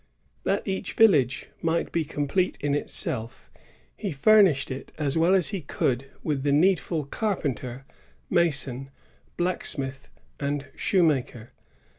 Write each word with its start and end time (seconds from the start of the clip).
That 0.45 0.67
each 0.67 0.93
village 0.93 1.51
might 1.61 1.91
be 1.91 2.03
complete 2.03 2.57
in 2.59 2.73
itself, 2.73 3.51
he 3.95 4.11
furnished 4.11 4.71
it 4.71 4.91
as 4.97 5.15
well 5.15 5.35
as 5.35 5.49
he 5.49 5.61
could 5.61 6.09
with 6.23 6.41
the 6.41 6.51
needful 6.51 7.05
carpenter, 7.05 7.85
mason, 8.27 8.89
blacksmith, 9.37 10.09
and 10.39 10.65
shoe 10.75 11.03
maker. 11.03 11.51